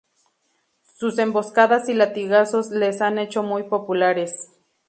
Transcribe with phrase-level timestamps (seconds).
[0.97, 4.49] Sus emboscadas y latigazos les han hecho muy populares.